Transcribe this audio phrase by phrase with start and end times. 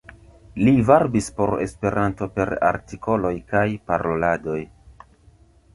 [0.67, 4.61] Li varbis por Esperanto per artikoloj kaj paroladoj.